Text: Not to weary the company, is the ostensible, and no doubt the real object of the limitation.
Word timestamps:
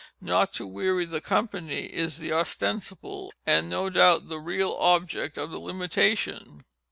Not 0.19 0.51
to 0.53 0.65
weary 0.65 1.05
the 1.05 1.21
company, 1.21 1.81
is 1.83 2.17
the 2.17 2.33
ostensible, 2.33 3.31
and 3.45 3.69
no 3.69 3.87
doubt 3.91 4.29
the 4.29 4.39
real 4.39 4.71
object 4.79 5.37
of 5.37 5.51
the 5.51 5.59
limitation. 5.59 6.63